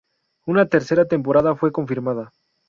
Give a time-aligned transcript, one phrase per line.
[0.47, 2.31] Una tercera temporada fue confirmada.